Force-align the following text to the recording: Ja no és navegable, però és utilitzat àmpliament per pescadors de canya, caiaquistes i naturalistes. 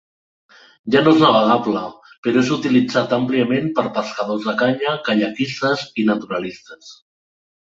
Ja 0.93 1.01
no 1.07 1.11
és 1.15 1.19
navegable, 1.23 1.83
però 2.27 2.41
és 2.43 2.49
utilitzat 2.57 3.13
àmpliament 3.19 3.69
per 3.81 3.85
pescadors 3.99 4.49
de 4.49 4.57
canya, 4.63 4.97
caiaquistes 5.11 5.85
i 6.05 6.09
naturalistes. 6.13 6.91